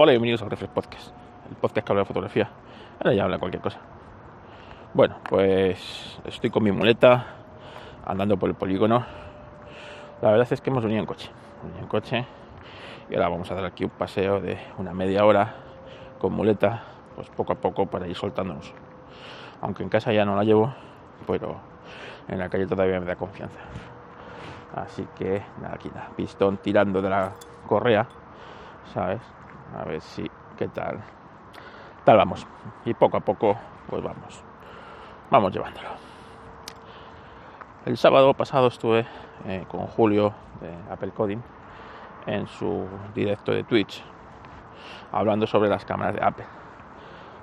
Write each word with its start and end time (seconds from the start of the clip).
Hola 0.00 0.12
y 0.12 0.14
bienvenidos 0.14 0.42
al 0.42 0.50
Reflex 0.50 0.72
Podcast, 0.72 1.10
el 1.50 1.56
podcast 1.56 1.84
que 1.84 1.92
habla 1.92 2.02
de 2.02 2.06
fotografía. 2.06 2.48
Ahora 3.00 3.14
ya 3.14 3.24
habla 3.24 3.40
cualquier 3.40 3.60
cosa. 3.60 3.80
Bueno, 4.94 5.16
pues 5.28 6.20
estoy 6.24 6.50
con 6.50 6.62
mi 6.62 6.70
muleta, 6.70 7.26
andando 8.06 8.36
por 8.36 8.48
el 8.48 8.54
polígono. 8.54 9.04
La 10.22 10.30
verdad 10.30 10.46
es 10.52 10.60
que 10.60 10.70
hemos 10.70 10.84
venido 10.84 11.00
en 11.00 11.06
coche. 11.06 11.28
Venido 11.64 11.80
en 11.80 11.88
coche 11.88 12.24
y 13.10 13.14
ahora 13.16 13.28
vamos 13.28 13.50
a 13.50 13.56
dar 13.56 13.64
aquí 13.64 13.82
un 13.82 13.90
paseo 13.90 14.40
de 14.40 14.56
una 14.78 14.94
media 14.94 15.24
hora 15.24 15.56
con 16.20 16.32
muleta, 16.32 16.84
pues 17.16 17.28
poco 17.30 17.54
a 17.54 17.56
poco 17.56 17.86
para 17.86 18.06
ir 18.06 18.14
soltándonos. 18.14 18.72
Aunque 19.62 19.82
en 19.82 19.88
casa 19.88 20.12
ya 20.12 20.24
no 20.24 20.36
la 20.36 20.44
llevo, 20.44 20.72
pero 21.26 21.56
en 22.28 22.38
la 22.38 22.48
calle 22.48 22.68
todavía 22.68 23.00
me 23.00 23.06
da 23.06 23.16
confianza. 23.16 23.58
Así 24.76 25.08
que 25.16 25.42
nada, 25.60 25.74
aquí 25.74 25.90
nada, 25.92 26.10
pistón 26.14 26.58
tirando 26.58 27.02
de 27.02 27.10
la 27.10 27.32
correa, 27.66 28.06
¿sabes? 28.94 29.37
A 29.76 29.84
ver 29.84 30.00
si, 30.00 30.30
qué 30.56 30.68
tal. 30.68 31.00
Tal 32.04 32.16
vamos. 32.16 32.46
Y 32.84 32.94
poco 32.94 33.16
a 33.16 33.20
poco, 33.20 33.56
pues 33.88 34.02
vamos. 34.02 34.42
Vamos 35.30 35.52
llevándolo. 35.52 35.88
El 37.84 37.96
sábado 37.96 38.34
pasado 38.34 38.68
estuve 38.68 39.06
eh, 39.46 39.64
con 39.68 39.86
Julio 39.86 40.32
de 40.60 40.92
Apple 40.92 41.10
Coding 41.10 41.40
en 42.26 42.46
su 42.46 42.86
directo 43.14 43.52
de 43.52 43.64
Twitch 43.64 44.04
hablando 45.12 45.46
sobre 45.46 45.68
las 45.68 45.84
cámaras 45.84 46.14
de 46.14 46.22
Apple. 46.22 46.44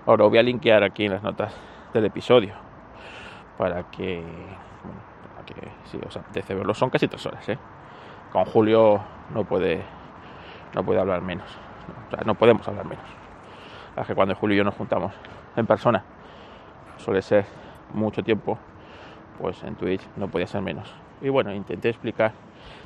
Ahora 0.05 0.25
voy 0.25 0.37
a 0.37 0.43
linkear 0.43 0.83
aquí 0.83 1.05
en 1.05 1.13
las 1.13 1.23
notas 1.23 1.53
del 1.93 2.05
episodio 2.05 2.53
para 3.57 3.83
que, 3.89 4.21
bueno, 4.83 4.99
para 5.33 5.45
que 5.45 5.71
si 5.85 5.99
os 6.05 6.15
apetece 6.17 6.53
verlo, 6.53 6.73
son 6.73 6.89
casi 6.89 7.07
tres 7.07 7.25
horas. 7.25 7.47
¿eh? 7.49 7.57
Con 8.31 8.45
Julio 8.45 9.01
no 9.33 9.43
puede, 9.45 9.83
no 10.73 10.83
puede 10.83 10.99
hablar 10.99 11.21
menos, 11.21 11.57
no 12.25 12.35
podemos 12.35 12.67
hablar 12.67 12.85
menos. 12.85 13.05
Es 13.97 14.07
que 14.07 14.15
cuando 14.15 14.35
Julio 14.35 14.55
y 14.55 14.57
yo 14.57 14.63
nos 14.63 14.75
juntamos 14.75 15.13
en 15.55 15.65
persona 15.65 16.03
suele 16.97 17.21
ser 17.21 17.45
mucho 17.93 18.23
tiempo, 18.23 18.57
pues 19.39 19.63
en 19.63 19.75
Twitch 19.75 20.01
no 20.15 20.27
podía 20.27 20.47
ser 20.47 20.61
menos. 20.61 20.91
Y 21.21 21.29
bueno, 21.29 21.53
intenté 21.53 21.89
explicar 21.89 22.33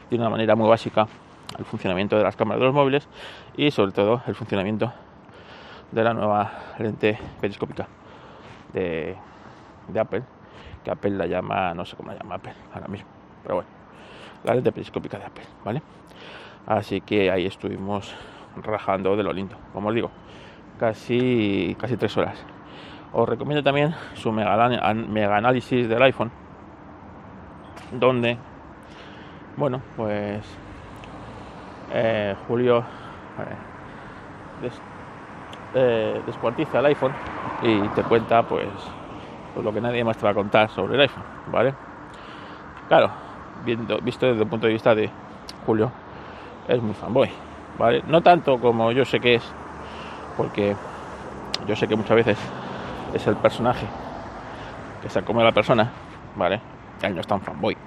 de 0.10 0.16
una 0.16 0.30
manera 0.30 0.56
muy 0.56 0.68
básica 0.68 1.08
el 1.58 1.66
funcionamiento 1.66 2.18
de 2.18 2.24
las 2.24 2.36
cámaras 2.36 2.60
de 2.60 2.66
los 2.66 2.76
móviles 2.76 3.08
y 3.56 3.72
sobre 3.72 3.92
todo 3.92 4.22
el 4.28 4.36
funcionamiento 4.36 4.92
de 5.92 6.04
la 6.04 6.14
nueva 6.14 6.52
lente 6.78 7.18
periscópica 7.42 7.88
de, 8.74 9.16
de 9.88 10.00
Apple, 10.00 10.24
que 10.84 10.92
Apple 10.92 11.12
la 11.12 11.26
llama, 11.26 11.74
no 11.74 11.86
sé 11.86 11.96
cómo 11.96 12.12
la 12.12 12.20
llama 12.20 12.36
Apple 12.36 12.54
ahora 12.74 12.88
mismo, 12.88 13.08
pero 13.42 13.56
bueno, 13.56 13.70
la 14.44 14.54
lente 14.54 14.72
periscópica 14.72 15.18
de 15.18 15.26
Apple, 15.26 15.46
¿vale? 15.66 15.82
Así 16.68 17.02
que 17.02 17.32
ahí 17.32 17.48
estuvimos 17.48 18.14
rajando 18.58 19.16
de 19.16 19.24
lo 19.24 19.34
lindo, 19.34 19.56
como 19.74 19.90
os 19.90 19.96
digo, 19.96 20.12
casi, 20.80 21.76
casi 21.80 21.98
tres 21.98 22.16
horas. 22.18 22.44
Os 23.12 23.28
recomiendo 23.28 23.64
también 23.64 23.96
su 24.14 24.32
mega, 24.32 24.94
mega 24.94 25.38
análisis 25.38 25.90
del 25.90 26.02
iPhone, 26.04 26.32
donde, 27.92 28.38
bueno, 29.58 29.82
pues 29.98 30.46
eh, 31.92 32.36
Julio 32.48 32.84
des, 34.62 34.80
eh, 35.74 36.22
descuartiza 36.26 36.80
el 36.80 36.86
iPhone 36.88 37.14
y 37.64 37.88
te 37.90 38.04
cuenta 38.04 38.44
pues, 38.44 38.68
pues, 39.54 39.66
lo 39.66 39.74
que 39.74 39.82
nadie 39.82 40.04
más 40.04 40.18
te 40.18 40.24
va 40.24 40.32
a 40.32 40.36
contar 40.36 40.70
sobre 40.70 40.96
el 40.96 41.02
iPhone, 41.02 41.24
¿vale? 41.52 41.74
Claro, 42.88 43.10
viendo, 43.66 44.00
visto 44.00 44.28
desde 44.28 44.44
el 44.44 44.48
punto 44.48 44.68
de 44.68 44.74
vista 44.74 44.94
de 44.94 45.10
Julio, 45.66 45.92
es 46.68 46.82
muy 46.82 46.94
fanboy, 46.94 47.30
No 48.08 48.22
tanto 48.22 48.60
como 48.60 48.92
yo 48.92 49.06
sé 49.06 49.22
que 49.22 49.36
es, 49.36 49.54
porque 50.36 50.76
yo 51.66 51.76
sé 51.78 51.88
que 51.88 51.96
muchas 51.96 52.18
veces 52.18 52.38
es 53.14 53.26
el 53.26 53.38
personaje 53.38 53.88
que 55.02 55.10
se 55.10 55.24
come 55.24 55.42
a 55.42 55.46
la 55.46 55.54
persona, 55.54 55.90
¿vale? 56.36 56.60
Él 57.02 57.16
no 57.16 57.22
es 57.22 57.28
tan 57.28 57.40
fanboy 57.40 57.78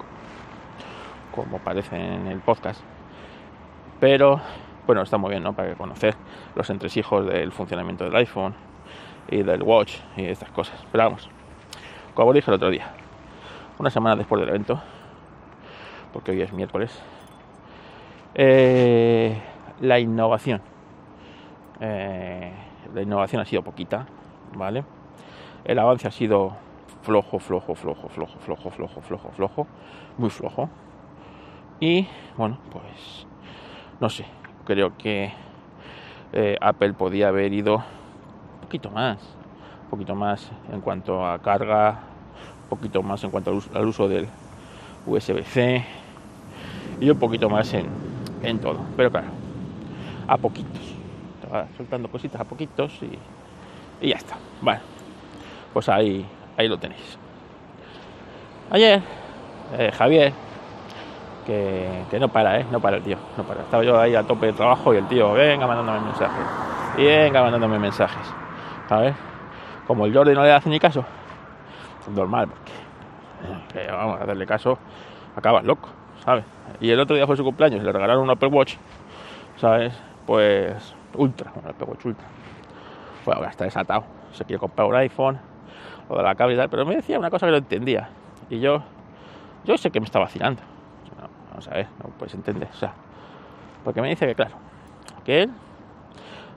como 1.35 1.59
parece 1.59 1.95
en 1.95 2.25
el 2.25 2.39
podcast. 2.39 2.81
Pero 3.99 4.41
bueno, 4.87 5.03
está 5.03 5.17
muy 5.17 5.29
bien, 5.29 5.43
¿no? 5.43 5.53
Para 5.53 5.75
conocer 5.75 6.15
los 6.55 6.67
entresijos 6.71 7.27
del 7.27 7.51
funcionamiento 7.51 8.03
del 8.03 8.15
iPhone 8.15 8.55
y 9.29 9.43
del 9.43 9.61
Watch 9.61 9.97
y 10.17 10.25
estas 10.25 10.49
cosas. 10.49 10.83
Pero 10.91 11.03
vamos, 11.03 11.29
como 12.15 12.33
dije 12.33 12.49
el 12.49 12.55
otro 12.55 12.71
día, 12.71 12.91
una 13.77 13.91
semana 13.91 14.15
después 14.15 14.39
del 14.39 14.49
evento, 14.49 14.81
porque 16.11 16.31
hoy 16.31 16.41
es 16.41 16.51
miércoles, 16.51 16.99
eh, 18.33 19.39
la 19.83 19.99
innovación. 19.99 20.61
Eh, 21.81 22.51
la 22.93 23.01
innovación 23.01 23.41
ha 23.41 23.45
sido 23.45 23.63
poquita, 23.63 24.05
¿vale? 24.55 24.85
El 25.65 25.77
avance 25.77 26.07
ha 26.07 26.11
sido 26.11 26.53
flojo, 27.01 27.37
flojo, 27.37 27.75
flojo, 27.75 28.07
flojo, 28.07 28.39
flojo, 28.39 28.69
flojo, 28.69 29.01
flojo, 29.01 29.29
flojo, 29.31 29.67
muy 30.17 30.29
flojo. 30.29 30.69
Y 31.81 32.07
bueno, 32.37 32.59
pues 32.71 33.27
no 33.99 34.09
sé, 34.09 34.25
creo 34.63 34.97
que 34.97 35.33
eh, 36.31 36.57
Apple 36.61 36.93
podía 36.93 37.27
haber 37.27 37.51
ido 37.51 37.75
un 37.75 38.61
poquito 38.61 38.89
más, 38.89 39.17
un 39.83 39.89
poquito 39.89 40.15
más 40.15 40.49
en 40.71 40.79
cuanto 40.79 41.25
a 41.25 41.39
carga, 41.39 41.99
un 42.63 42.69
poquito 42.69 43.03
más 43.03 43.21
en 43.25 43.31
cuanto 43.31 43.51
al 43.73 43.85
uso, 43.85 44.07
del 44.07 44.29
USB-C 45.05 45.83
y 47.01 47.09
un 47.09 47.19
poquito 47.19 47.49
más 47.49 47.73
en, 47.73 47.87
en 48.43 48.59
todo. 48.59 48.79
Pero 48.95 49.11
claro, 49.11 49.42
a 50.27 50.37
poquitos, 50.37 50.81
soltando 51.77 52.09
cositas 52.09 52.41
a 52.41 52.43
poquitos 52.43 52.91
y, 53.01 54.05
y 54.05 54.09
ya 54.09 54.15
está. 54.15 54.35
Bueno, 54.61 54.81
pues 55.73 55.89
ahí, 55.89 56.25
ahí 56.57 56.67
lo 56.67 56.77
tenéis. 56.77 57.17
Ayer, 58.71 59.01
eh, 59.77 59.91
Javier, 59.91 60.33
que, 61.45 62.05
que, 62.09 62.19
no 62.19 62.29
para, 62.29 62.59
¿eh? 62.59 62.65
No 62.71 62.79
para 62.79 62.97
el 62.97 63.03
tío, 63.03 63.17
no 63.37 63.43
para. 63.43 63.61
Estaba 63.61 63.83
yo 63.83 63.99
ahí 63.99 64.15
a 64.15 64.23
tope 64.23 64.47
de 64.47 64.53
trabajo 64.53 64.93
y 64.93 64.97
el 64.97 65.07
tío, 65.07 65.33
venga 65.33 65.67
mandándome 65.67 65.99
mensajes, 65.99 66.45
venga 66.97 67.41
mandándome 67.41 67.79
mensajes, 67.79 68.27
¿sabes? 68.87 69.15
Como 69.85 70.05
el 70.05 70.13
Jordi 70.13 70.33
no 70.33 70.43
le 70.43 70.53
hace 70.53 70.69
ni 70.69 70.79
caso, 70.79 71.03
es 72.01 72.07
normal, 72.13 72.47
porque 72.47 73.91
vamos 73.91 74.19
a 74.19 74.23
hacerle 74.23 74.45
caso, 74.45 74.77
acabas 75.35 75.63
loco, 75.65 75.89
¿sabes? 76.23 76.45
Y 76.79 76.89
el 76.89 76.99
otro 76.99 77.15
día 77.15 77.27
fue 77.27 77.35
su 77.35 77.43
cumpleaños, 77.43 77.83
le 77.83 77.91
regalaron 77.91 78.23
un 78.23 78.29
Apple 78.29 78.49
Watch, 78.49 78.75
¿sabes? 79.57 79.93
Pues 80.25 80.95
Ultra, 81.15 81.51
un 81.55 81.69
Apple 81.69 81.85
Watch 81.87 82.05
Ultra. 82.05 82.27
Bueno, 83.25 83.45
está 83.45 83.65
desatado, 83.65 84.03
se 84.31 84.45
quiere 84.45 84.59
comprar 84.59 84.87
un 84.87 84.95
iPhone, 84.95 85.39
o 86.09 86.17
de 86.17 86.23
la 86.23 86.35
cable 86.35 86.55
y 86.55 86.57
tal, 86.57 86.69
pero 86.69 86.85
me 86.85 86.95
decía 86.95 87.17
una 87.17 87.29
cosa 87.29 87.45
que 87.47 87.51
no 87.51 87.57
entendía. 87.57 88.09
Y 88.49 88.59
yo, 88.59 88.83
yo 89.63 89.77
sé 89.77 89.91
que 89.91 89.99
me 89.99 90.05
está 90.05 90.19
vacilando. 90.19 90.61
Vamos 91.49 91.67
a 91.67 91.71
ver, 91.75 91.87
no 92.03 92.09
puedes 92.17 92.33
entender. 92.33 92.67
O 92.71 92.75
sea, 92.75 92.93
porque 93.83 94.01
me 94.01 94.09
dice 94.09 94.25
que, 94.25 94.35
claro, 94.35 94.55
que 95.23 95.43
él, 95.43 95.51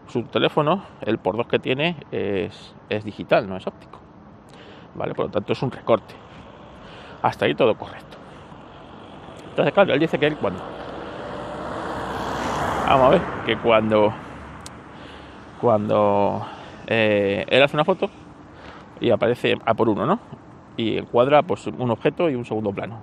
su 0.08 0.22
teléfono, 0.22 0.82
el 1.02 1.18
por 1.18 1.36
dos 1.36 1.46
que 1.46 1.58
tiene 1.58 1.96
es, 2.10 2.74
es 2.88 3.04
digital, 3.04 3.48
no 3.48 3.56
es 3.56 3.66
óptico. 3.66 4.00
¿Vale? 4.94 5.14
Por 5.14 5.26
lo 5.26 5.30
tanto, 5.30 5.52
es 5.52 5.62
un 5.62 5.70
recorte. 5.70 6.14
Hasta 7.20 7.44
ahí 7.44 7.54
todo 7.54 7.76
correcto. 7.76 8.16
Entonces, 9.50 9.74
claro, 9.74 9.92
él 9.92 10.00
dice 10.00 10.18
que 10.18 10.26
él 10.26 10.36
cuando. 10.36 10.60
Vamos 12.86 13.06
a 13.06 13.10
ver, 13.10 13.22
que 13.44 13.56
cuando. 13.56 14.12
Cuando 15.60 16.46
eh, 16.86 17.44
él 17.48 17.62
hace 17.62 17.74
una 17.74 17.84
foto 17.84 18.08
y 19.00 19.10
aparece 19.10 19.58
a 19.64 19.74
por 19.74 19.88
uno, 19.88 20.06
¿no? 20.06 20.20
Y 20.76 20.96
encuadra 20.96 21.42
pues, 21.42 21.66
un 21.66 21.90
objeto 21.90 22.30
y 22.30 22.36
un 22.36 22.44
segundo 22.44 22.70
plano. 22.72 23.00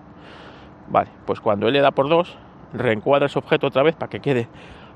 Vale, 0.88 1.10
pues 1.26 1.42
cuando 1.42 1.68
él 1.68 1.74
le 1.74 1.82
da 1.82 1.92
por 1.92 2.08
dos, 2.08 2.38
reencuadra 2.74 3.26
ese 3.26 3.38
objeto 3.38 3.68
otra 3.68 3.84
vez 3.84 3.94
para 3.96 4.10
que 4.10 4.22
quede 4.22 4.48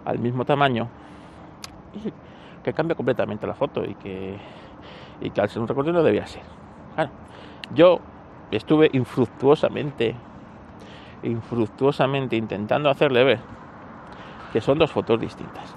al 0.06 0.20
mismo 0.20 0.46
tamaño 0.46 0.88
y 1.94 2.14
que 2.64 2.74
cambia 2.74 2.96
completamente 2.96 3.46
la 3.46 3.56
foto 3.56 3.84
y 3.84 3.94
que, 3.96 4.38
y 5.20 5.32
que 5.32 5.42
al 5.42 5.50
ser 5.50 5.62
un 5.62 5.68
recorte 5.68 5.92
no 5.92 6.02
debía 6.02 6.26
ser. 6.28 6.44
Claro, 6.96 7.10
yo 7.74 8.00
estuve 8.52 8.90
infructuosamente, 8.94 10.16
infructuosamente 11.24 12.38
intentando 12.38 12.90
hacerle 12.90 13.24
ver 13.26 13.57
que 14.54 14.62
son 14.62 14.78
dos 14.78 14.92
fotos 14.92 15.20
distintas. 15.20 15.76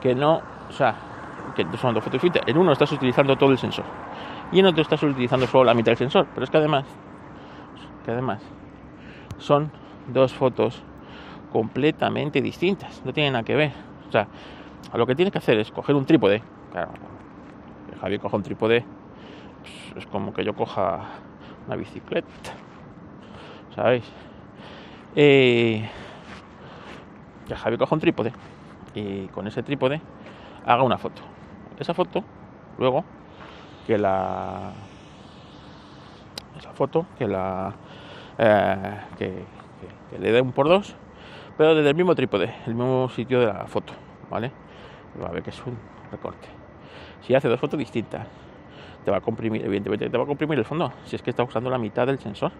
Que 0.00 0.14
no, 0.14 0.40
o 0.68 0.72
sea, 0.72 0.94
que 1.54 1.64
son 1.76 1.94
dos 1.94 2.04
fotos 2.04 2.22
distintas. 2.22 2.42
En 2.46 2.58
uno 2.58 2.72
estás 2.72 2.92
utilizando 2.92 3.36
todo 3.36 3.50
el 3.50 3.58
sensor 3.58 3.84
y 4.52 4.60
en 4.60 4.66
otro 4.66 4.82
estás 4.82 5.02
utilizando 5.02 5.46
solo 5.46 5.64
la 5.64 5.74
mitad 5.74 5.92
del 5.92 5.98
sensor. 5.98 6.26
Pero 6.32 6.44
es 6.44 6.50
que 6.50 6.56
además, 6.56 6.84
que 8.04 8.10
además, 8.10 8.42
son 9.38 9.70
dos 10.08 10.32
fotos 10.32 10.82
completamente 11.52 12.40
distintas, 12.40 13.02
no 13.04 13.12
tienen 13.12 13.32
nada 13.32 13.44
que 13.44 13.54
ver. 13.54 13.72
O 14.08 14.12
sea, 14.12 14.28
lo 14.94 15.06
que 15.06 15.14
tienes 15.14 15.32
que 15.32 15.38
hacer 15.38 15.58
es 15.58 15.70
coger 15.70 15.94
un 15.94 16.04
trípode. 16.04 16.42
Claro, 16.72 16.92
Javier 18.00 18.20
coja 18.20 18.36
un 18.36 18.42
trípode, 18.42 18.84
pues, 19.60 20.04
es 20.04 20.06
como 20.06 20.32
que 20.32 20.44
yo 20.44 20.54
coja 20.54 21.00
una 21.66 21.76
bicicleta, 21.76 22.28
¿sabéis? 23.74 24.04
Eh, 25.14 25.88
que 27.46 27.54
Javier 27.54 27.78
coja 27.78 27.94
un 27.94 28.00
trípode 28.00 28.32
y 28.94 29.26
con 29.28 29.46
ese 29.46 29.62
trípode 29.62 30.00
haga 30.64 30.82
una 30.82 30.98
foto. 30.98 31.22
Esa 31.78 31.94
foto, 31.94 32.24
luego, 32.78 33.04
que 33.86 33.98
la. 33.98 34.72
Esa 36.58 36.72
foto, 36.72 37.06
que 37.18 37.28
la. 37.28 37.72
Eh, 38.38 39.00
que, 39.18 39.56
le 40.18 40.32
dé 40.32 40.40
un 40.40 40.52
por 40.52 40.68
dos, 40.68 40.94
pero 41.56 41.74
desde 41.74 41.90
el 41.90 41.94
mismo 41.96 42.14
trípode, 42.14 42.54
el 42.66 42.74
mismo 42.74 43.08
sitio 43.10 43.40
de 43.40 43.46
la 43.46 43.66
foto, 43.66 43.92
¿vale? 44.30 44.50
Va 45.22 45.28
a 45.28 45.32
ver 45.32 45.42
que 45.42 45.50
es 45.50 45.66
un 45.66 45.76
recorte. 46.10 46.48
Si 47.22 47.34
hace 47.34 47.48
dos 47.48 47.60
fotos 47.60 47.78
distintas, 47.78 48.26
te 49.04 49.10
va 49.10 49.18
a 49.18 49.20
comprimir, 49.20 49.64
evidentemente 49.64 50.08
te 50.08 50.16
va 50.16 50.24
a 50.24 50.26
comprimir 50.26 50.58
el 50.58 50.64
fondo, 50.64 50.92
si 51.04 51.16
es 51.16 51.22
que 51.22 51.30
está 51.30 51.42
usando 51.42 51.70
la 51.70 51.78
mitad 51.78 52.06
del 52.06 52.18
sensor 52.18 52.52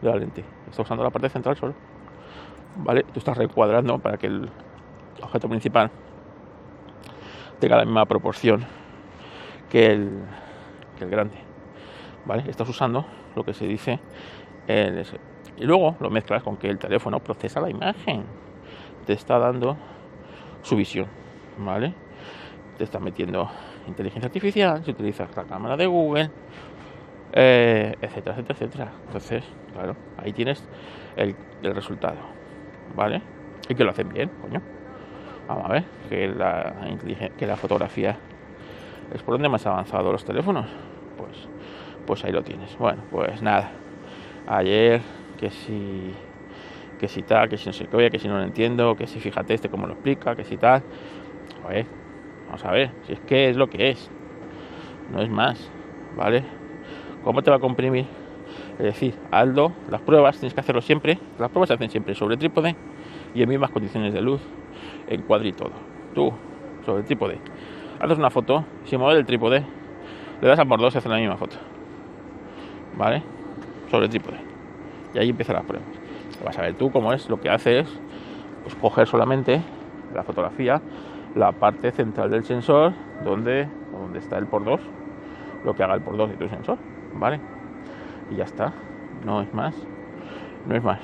de 0.00 0.08
la 0.08 0.16
lente, 0.16 0.44
está 0.68 0.82
usando 0.82 1.04
la 1.04 1.10
parte 1.10 1.28
central 1.28 1.56
solo. 1.56 1.74
¿Vale? 2.76 3.02
Tú 3.04 3.18
estás 3.18 3.36
recuadrando 3.36 3.98
para 3.98 4.16
que 4.16 4.26
el 4.26 4.48
objeto 5.22 5.48
principal 5.48 5.90
tenga 7.58 7.76
la 7.76 7.84
misma 7.84 8.06
proporción 8.06 8.64
que 9.68 9.86
el, 9.86 10.10
que 10.98 11.04
el 11.04 11.10
grande. 11.10 11.36
¿Vale? 12.24 12.44
Estás 12.48 12.68
usando 12.68 13.04
lo 13.34 13.44
que 13.44 13.54
se 13.54 13.66
dice 13.66 13.98
el, 14.66 15.06
y 15.56 15.64
luego 15.64 15.96
lo 16.00 16.10
mezclas 16.10 16.42
con 16.42 16.56
que 16.56 16.68
el 16.68 16.78
teléfono 16.78 17.20
procesa 17.20 17.60
la 17.60 17.70
imagen. 17.70 18.24
Te 19.06 19.12
está 19.12 19.38
dando 19.38 19.76
su 20.62 20.76
visión. 20.76 21.06
¿Vale? 21.58 21.94
Te 22.78 22.84
está 22.84 22.98
metiendo 22.98 23.50
inteligencia 23.86 24.28
artificial, 24.28 24.82
si 24.84 24.90
utilizas 24.92 25.34
la 25.36 25.44
cámara 25.44 25.76
de 25.76 25.86
Google, 25.86 26.30
eh, 27.32 27.94
etcétera, 28.00 28.36
etcétera, 28.36 28.54
etcétera. 28.54 28.92
Entonces, 29.06 29.44
claro, 29.72 29.96
ahí 30.16 30.32
tienes 30.32 30.66
el, 31.16 31.34
el 31.62 31.74
resultado. 31.74 32.39
¿Vale? 32.94 33.22
Y 33.68 33.74
que 33.74 33.84
lo 33.84 33.90
hacen 33.90 34.08
bien, 34.08 34.30
coño. 34.40 34.60
Vamos 35.48 35.64
a 35.66 35.72
ver, 35.72 35.84
que 36.08 36.28
la, 36.28 36.74
que 37.36 37.46
la 37.46 37.56
fotografía 37.56 38.16
es 39.12 39.22
por 39.22 39.34
donde 39.34 39.48
más 39.48 39.66
avanzado 39.66 40.12
los 40.12 40.24
teléfonos. 40.24 40.66
Pues, 41.16 41.48
pues 42.06 42.24
ahí 42.24 42.32
lo 42.32 42.42
tienes. 42.42 42.76
Bueno, 42.78 43.02
pues 43.10 43.42
nada. 43.42 43.70
Ayer, 44.46 45.00
que 45.38 45.50
si, 45.50 46.12
que 46.98 47.08
si 47.08 47.22
tal, 47.22 47.48
que 47.48 47.56
si 47.56 47.66
no 47.66 47.72
sé 47.72 47.86
qué, 47.86 48.10
que 48.10 48.18
si 48.18 48.28
no 48.28 48.36
lo 48.36 48.44
entiendo, 48.44 48.94
que 48.96 49.06
si 49.06 49.20
fíjate 49.20 49.54
este 49.54 49.68
cómo 49.68 49.86
lo 49.86 49.94
explica, 49.94 50.36
que 50.36 50.44
si 50.44 50.56
tal. 50.56 50.82
vamos 52.46 52.64
a 52.64 52.70
ver, 52.70 52.90
si 53.06 53.14
es 53.14 53.20
que 53.20 53.50
es 53.50 53.56
lo 53.56 53.68
que 53.68 53.90
es. 53.90 54.10
No 55.12 55.20
es 55.20 55.28
más, 55.28 55.70
¿vale? 56.16 56.44
¿Cómo 57.24 57.42
te 57.42 57.50
va 57.50 57.56
a 57.56 57.60
comprimir? 57.60 58.19
Es 58.78 58.84
decir, 58.84 59.14
Aldo, 59.30 59.72
las 59.90 60.00
pruebas 60.00 60.38
tienes 60.38 60.54
que 60.54 60.60
hacerlo 60.60 60.80
siempre. 60.80 61.18
Las 61.38 61.50
pruebas 61.50 61.68
se 61.68 61.74
hacen 61.74 61.90
siempre 61.90 62.14
sobre 62.14 62.36
trípode 62.36 62.76
y 63.34 63.42
en 63.42 63.48
mismas 63.48 63.70
condiciones 63.70 64.12
de 64.12 64.20
luz 64.20 64.40
en 65.08 65.22
cuadro 65.22 65.48
y 65.48 65.52
todo. 65.52 65.72
Tú, 66.14 66.32
sobre 66.84 67.02
trípode, 67.02 67.38
haces 68.00 68.18
una 68.18 68.30
foto, 68.30 68.64
si 68.84 68.96
mueves 68.96 69.18
el 69.18 69.26
trípode, 69.26 69.64
le 70.40 70.48
das 70.48 70.58
a 70.58 70.64
por 70.64 70.80
dos 70.80 70.94
y 70.94 70.98
hace 70.98 71.08
la 71.08 71.16
misma 71.16 71.36
foto. 71.36 71.56
¿Vale? 72.96 73.22
Sobre 73.90 74.08
trípode. 74.08 74.38
Y 75.14 75.18
ahí 75.18 75.30
empiezan 75.30 75.56
las 75.56 75.64
pruebas. 75.64 75.88
Vas 76.44 76.58
a 76.58 76.62
ver 76.62 76.74
tú 76.74 76.90
cómo 76.90 77.12
es. 77.12 77.28
Lo 77.28 77.40
que 77.40 77.50
hace 77.50 77.80
es 77.80 78.00
pues, 78.62 78.74
coger 78.76 79.06
solamente 79.06 79.62
la 80.14 80.22
fotografía, 80.22 80.80
la 81.34 81.52
parte 81.52 81.92
central 81.92 82.30
del 82.30 82.44
sensor, 82.44 82.92
donde, 83.24 83.68
donde 83.92 84.18
está 84.18 84.38
el 84.38 84.46
por 84.46 84.64
2, 84.64 84.80
lo 85.64 85.74
que 85.74 85.82
haga 85.82 85.94
el 85.94 86.00
por 86.00 86.16
2 86.16 86.30
de 86.30 86.36
tu 86.36 86.48
sensor. 86.48 86.78
¿Vale? 87.14 87.40
Y 88.30 88.36
ya 88.36 88.44
está. 88.44 88.72
No 89.24 89.42
es 89.42 89.52
más. 89.52 89.74
No 90.66 90.74
es 90.74 90.82
más. 90.82 91.00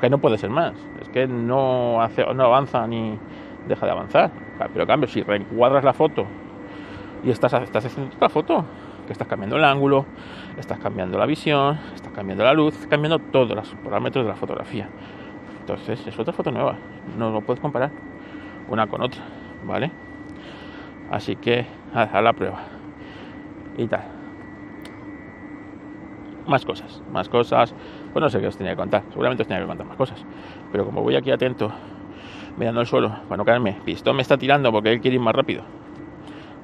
Que 0.00 0.08
no 0.08 0.18
puede 0.18 0.38
ser 0.38 0.50
más. 0.50 0.74
Es 1.00 1.08
que 1.08 1.26
no, 1.26 2.00
hace, 2.00 2.24
no 2.34 2.44
avanza 2.44 2.86
ni, 2.86 3.18
deja 3.66 3.86
de 3.86 3.92
avanzar. 3.92 4.30
Pero 4.58 4.82
en 4.82 4.86
cambio, 4.86 5.08
si 5.08 5.22
reencuadras 5.22 5.84
la 5.84 5.92
foto 5.92 6.26
y 7.22 7.30
estás, 7.30 7.52
estás 7.54 7.84
haciendo 7.84 8.14
otra 8.14 8.28
foto, 8.28 8.64
que 9.06 9.12
estás 9.12 9.28
cambiando 9.28 9.56
el 9.56 9.64
ángulo, 9.64 10.06
estás 10.58 10.78
cambiando 10.78 11.18
la 11.18 11.26
visión, 11.26 11.78
estás 11.94 12.12
cambiando 12.12 12.44
la 12.44 12.52
luz, 12.52 12.86
cambiando 12.88 13.18
todos 13.18 13.54
los 13.54 13.74
parámetros 13.84 14.24
de 14.24 14.30
la 14.30 14.36
fotografía. 14.36 14.88
Entonces 15.60 16.06
es 16.06 16.18
otra 16.18 16.32
foto 16.32 16.50
nueva, 16.50 16.76
no 17.18 17.30
lo 17.30 17.40
puedes 17.40 17.60
comparar 17.60 17.90
una 18.68 18.86
con 18.86 19.02
otra, 19.02 19.20
¿vale? 19.64 19.90
Así 21.10 21.36
que 21.36 21.66
a, 21.92 22.20
la 22.22 22.32
prueba. 22.32 22.60
Y 23.76 23.86
tal. 23.86 24.19
Más 26.46 26.64
cosas, 26.64 27.02
más 27.12 27.28
cosas. 27.28 27.74
Pues 28.12 28.22
no 28.22 28.28
sé 28.28 28.40
qué 28.40 28.46
os 28.46 28.56
tenía 28.56 28.72
que 28.72 28.78
contar, 28.78 29.02
seguramente 29.10 29.42
os 29.42 29.48
tenía 29.48 29.62
que 29.62 29.68
contar 29.68 29.86
más 29.86 29.96
cosas. 29.96 30.24
Pero 30.72 30.84
como 30.84 31.02
voy 31.02 31.16
aquí 31.16 31.30
atento 31.30 31.70
mirando 32.56 32.80
el 32.80 32.86
suelo 32.86 33.10
para 33.28 33.36
no 33.36 33.44
caerme. 33.44 33.78
Pistón 33.84 34.16
me 34.16 34.22
está 34.22 34.36
tirando 34.36 34.72
porque 34.72 34.92
él 34.92 35.00
quiere 35.00 35.16
ir 35.16 35.20
más 35.20 35.34
rápido. 35.34 35.62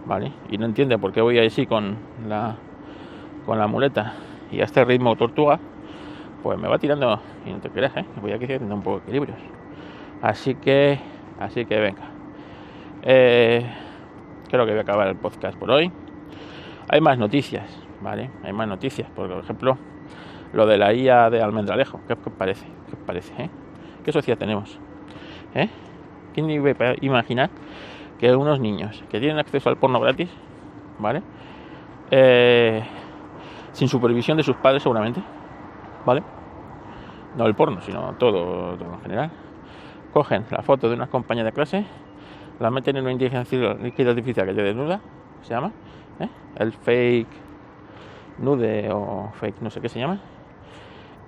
¿Vale? 0.05 0.33
Y 0.51 0.59
no 0.59 0.67
entiende 0.67 0.99
por 0.99 1.13
qué 1.13 1.21
voy 1.21 1.39
así 1.39 1.67
con 1.67 1.97
la, 2.29 2.57
con 3.45 3.59
la 3.59 3.67
muleta 3.67 4.15
y 4.51 4.61
a 4.61 4.65
este 4.65 4.85
ritmo 4.85 5.17
tortuga. 5.17 5.59
Pues 6.43 6.59
me 6.59 6.69
va 6.69 6.79
tirando 6.79 7.21
y 7.45 7.51
no 7.51 7.59
te 7.59 7.71
creas, 7.71 7.97
¿eh? 7.97 8.05
Voy 8.21 8.33
aquí 8.33 8.45
haciendo 8.45 8.75
un 8.75 8.83
poco 8.83 8.99
de 8.99 9.03
equilibrios. 9.05 9.39
Así 10.23 10.55
que, 10.55 11.01
así 11.41 11.65
que 11.65 11.81
venga. 11.81 12.03
Eh, 13.03 13.67
creo 14.49 14.65
que 14.65 14.73
voy 14.73 14.79
a 14.79 14.83
acabar 14.83 15.09
el 15.09 15.17
podcast 15.17 15.59
por 15.59 15.71
hoy. 15.71 15.91
Hay 16.89 17.01
más 17.01 17.19
noticias, 17.19 17.69
¿vale? 18.01 18.31
Hay 18.43 18.53
más 18.53 18.69
noticias. 18.69 19.09
Por 19.11 19.31
ejemplo, 19.31 19.79
lo 20.53 20.67
de 20.67 20.79
la 20.79 20.93
IA 20.93 21.31
de 21.31 21.43
Almendralejo. 21.43 22.01
¿Qué 22.07 22.15
os 22.15 22.19
parece? 22.37 22.67
¿Qué 22.89 22.97
os 22.97 23.03
parece? 23.07 23.43
Eh? 23.43 23.51
¿Qué 24.05 24.13
sociedad 24.13 24.39
tenemos? 24.39 24.79
¿Eh? 25.55 25.69
¿Quién 26.35 26.51
iba 26.51 26.71
a 26.71 26.95
imaginar 27.01 27.51
que 28.19 28.35
unos 28.35 28.61
niños 28.61 29.03
que 29.11 29.21
tienen 29.21 29.39
acceso 29.39 29.69
al 29.69 29.77
porno 29.77 30.01
gratis, 30.01 30.31
¿vale? 30.99 31.23
Eh, 32.11 32.83
sin 33.73 33.89
supervisión 33.89 34.37
de 34.37 34.43
sus 34.43 34.57
padres 34.57 34.83
seguramente, 34.83 35.23
¿vale? 36.05 36.23
No 37.37 37.47
el 37.47 37.55
porno, 37.55 37.81
sino 37.83 38.15
todo, 38.15 38.75
en 38.75 39.01
general. 39.03 39.31
Cogen 40.13 40.45
la 40.51 40.63
foto 40.63 40.89
de 40.89 40.95
una 40.95 41.09
compañía 41.09 41.45
de 41.45 41.53
clase, 41.53 41.85
la 42.59 42.71
meten 42.71 42.97
en 42.97 43.03
una 43.03 43.13
inteligencia 43.13 43.71
artificial 43.71 44.47
que 44.47 44.55
te 44.55 44.63
desnuda, 44.63 45.01
se 45.43 45.53
llama, 45.53 45.73
¿eh? 46.21 46.29
el 46.57 46.73
fake 46.73 47.46
nude 48.39 48.91
o 48.93 49.31
fake 49.35 49.61
no 49.63 49.71
sé 49.71 49.81
qué 49.81 49.89
se 49.89 49.99
llama, 49.99 50.21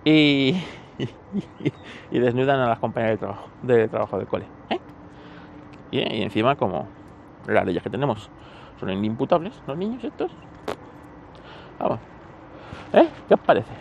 y, 0.05 0.56
desnudan 2.10 2.60
a 2.60 2.69
las 2.69 2.78
compañías 2.78 3.12
de 3.12 3.19
trabajo, 3.19 3.49
de 3.62 3.88
trabajo 3.88 4.19
del 4.19 4.26
cole. 4.26 4.46
¿eh? 4.70 4.81
Y, 5.90 6.22
encima, 6.22 6.56
como 6.56 6.87
las 7.46 7.64
leyes 7.66 7.82
que 7.82 7.90
tenemos 7.90 8.31
son 8.78 8.90
inimputables, 8.90 9.61
los 9.66 9.76
niños 9.76 10.02
estos. 10.04 10.30
Vamos. 11.78 11.99
¿Eh? 12.92 13.09
¿Qué 13.26 13.35
os 13.35 13.40
parece? 13.40 13.73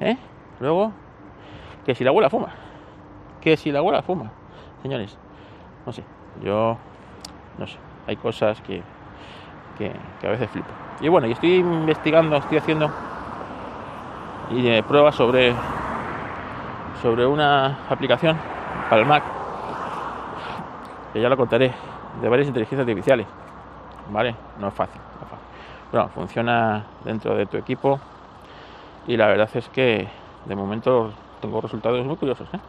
¿Eh? 0.00 0.16
Luego, 0.60 0.92
que 1.84 1.94
si 1.94 2.04
la 2.04 2.10
abuela 2.10 2.28
fuma. 2.28 2.52
Que 3.40 3.56
si 3.56 3.72
la 3.72 3.78
abuela 3.78 4.02
fuma. 4.02 4.32
Señores, 4.82 5.16
no 5.86 5.92
sé. 5.92 6.04
Yo, 6.42 6.76
no 7.58 7.66
sé. 7.66 7.78
Hay 8.06 8.16
cosas 8.16 8.60
que, 8.62 8.82
que, 9.80 9.96
que 10.20 10.26
a 10.26 10.30
veces 10.30 10.50
flipo. 10.50 10.68
Y 11.00 11.08
bueno, 11.08 11.26
y 11.26 11.32
estoy 11.32 11.54
investigando, 11.54 12.36
estoy 12.36 12.58
haciendo 12.58 12.90
y 14.50 14.60
de 14.60 14.82
pruebas 14.82 15.14
sobre, 15.14 15.54
sobre 17.00 17.24
una 17.24 17.78
aplicación 17.88 18.36
para 18.90 19.00
el 19.00 19.08
Mac, 19.08 19.22
que 21.14 21.20
ya 21.22 21.30
lo 21.30 21.36
contaré, 21.38 21.72
de 22.20 22.28
varias 22.28 22.48
inteligencias 22.48 22.80
artificiales. 22.80 23.26
¿Vale? 24.10 24.34
No 24.58 24.68
es 24.68 24.74
fácil. 24.74 25.00
Bueno, 25.92 26.08
funciona 26.08 26.84
dentro 27.04 27.34
de 27.34 27.46
tu 27.46 27.56
equipo 27.56 27.98
y 29.06 29.16
la 29.16 29.28
verdad 29.28 29.48
es 29.54 29.68
que 29.70 30.08
de 30.44 30.56
momento 30.56 31.12
tengo 31.40 31.60
resultados 31.60 32.04
muy 32.04 32.16
curiosos, 32.16 32.48
¿eh? 32.52 32.60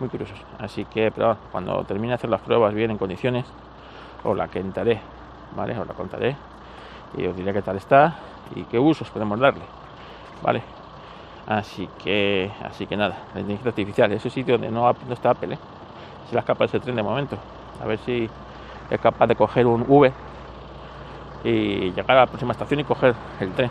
muy 0.00 0.08
curiosos. 0.08 0.38
Así 0.58 0.84
que, 0.86 1.12
cuando 1.52 1.84
termine 1.84 2.08
de 2.08 2.14
hacer 2.14 2.30
las 2.30 2.40
pruebas 2.40 2.74
bien 2.74 2.90
en 2.90 2.98
condiciones, 2.98 3.46
os 4.24 4.36
la 4.36 4.48
contaré, 4.48 5.00
¿vale? 5.56 5.78
Os 5.78 5.86
la 5.86 5.94
contaré 5.94 6.36
y 7.16 7.26
os 7.26 7.36
diré 7.36 7.52
qué 7.52 7.62
tal 7.62 7.76
está 7.76 8.14
y 8.54 8.64
qué 8.64 8.78
usos 8.78 9.08
podemos 9.10 9.38
darle, 9.38 9.62
¿vale? 10.42 10.62
Así 11.46 11.88
que, 12.02 12.50
así 12.64 12.86
que 12.86 12.96
nada, 12.96 13.16
la 13.34 13.40
inteligencia 13.40 13.70
artificial, 13.70 14.12
ese 14.12 14.30
sitio 14.30 14.54
donde 14.54 14.70
no, 14.70 14.88
está 15.10 15.30
Apple, 15.30 15.54
¿eh? 15.54 15.58
se 16.28 16.34
la 16.34 16.40
escapa 16.40 16.64
ese 16.64 16.80
tren 16.80 16.96
de 16.96 17.02
momento. 17.02 17.36
A 17.82 17.86
ver 17.86 17.98
si 17.98 18.28
es 18.90 19.00
capaz 19.00 19.26
de 19.26 19.34
coger 19.34 19.66
un 19.66 19.84
V 19.86 20.12
y 21.44 21.90
llegar 21.90 22.12
a 22.12 22.20
la 22.20 22.26
próxima 22.26 22.52
estación 22.52 22.80
y 22.80 22.84
coger 22.84 23.14
el 23.40 23.52
tren 23.52 23.70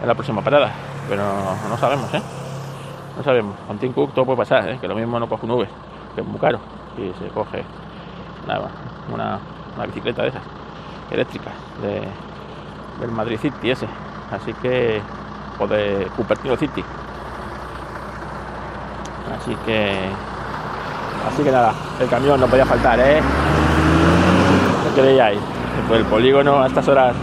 en 0.00 0.08
la 0.08 0.14
próxima 0.14 0.42
parada. 0.42 0.72
Pero 1.08 1.22
no, 1.68 1.76
sabemos, 1.76 2.12
¿eh? 2.14 2.22
No 3.16 3.22
sabemos. 3.22 3.56
Con 3.66 3.78
Tim 3.78 3.92
Cook 3.92 4.12
todo 4.14 4.24
puede 4.24 4.38
pasar, 4.38 4.68
¿eh? 4.68 4.78
Que 4.80 4.86
lo 4.86 4.94
mismo 4.94 5.18
no 5.18 5.28
coge 5.28 5.46
un 5.46 5.52
V, 5.52 5.68
que 6.14 6.20
es 6.20 6.26
muy 6.26 6.38
caro, 6.38 6.60
y 6.96 7.12
se 7.18 7.28
coge 7.30 7.64
nada, 8.46 8.70
una, 9.12 9.38
una 9.74 9.86
bicicleta 9.86 10.22
de 10.22 10.28
esas, 10.28 10.42
eléctricas, 11.10 11.54
de, 11.82 12.02
del 13.00 13.10
Madrid 13.10 13.38
City 13.38 13.70
ese. 13.70 13.86
Así 14.30 14.52
que 14.54 15.00
o 15.58 15.66
de 15.66 16.08
Cupertino 16.16 16.56
City. 16.56 16.84
Así 19.38 19.56
que 19.64 20.10
Así 21.26 21.42
que 21.42 21.50
nada, 21.50 21.74
el 22.00 22.08
camión 22.08 22.40
no 22.40 22.46
podía 22.46 22.64
faltar, 22.64 22.98
¿eh? 23.00 23.20
¿Qué 24.94 25.00
creíais? 25.00 25.40
Pues 25.88 26.00
el 26.00 26.06
polígono 26.06 26.62
a 26.62 26.66
estas 26.66 26.86
horas 26.88 27.16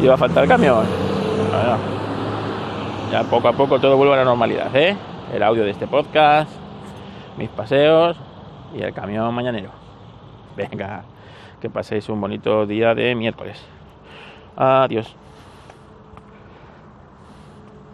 iba 0.00 0.14
a 0.14 0.16
faltar 0.16 0.44
el 0.44 0.48
camión. 0.48 0.86
Ya 3.10 3.22
poco 3.24 3.48
a 3.48 3.52
poco 3.52 3.80
todo 3.80 3.96
vuelve 3.96 4.14
a 4.14 4.18
la 4.18 4.24
normalidad, 4.24 4.74
¿eh? 4.74 4.96
El 5.34 5.42
audio 5.42 5.64
de 5.64 5.70
este 5.70 5.86
podcast, 5.86 6.50
mis 7.36 7.48
paseos 7.48 8.16
y 8.74 8.82
el 8.82 8.94
camión 8.94 9.34
mañanero. 9.34 9.70
Venga, 10.56 11.02
que 11.60 11.70
paséis 11.70 12.08
un 12.08 12.20
bonito 12.20 12.66
día 12.66 12.94
de 12.94 13.14
miércoles. 13.14 13.62
Adiós. 14.56 15.14